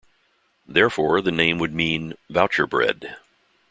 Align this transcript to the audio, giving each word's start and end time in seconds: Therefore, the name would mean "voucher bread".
Therefore, 0.67 1.21
the 1.21 1.31
name 1.31 1.59
would 1.59 1.75
mean 1.75 2.15
"voucher 2.27 2.65
bread". 2.65 3.17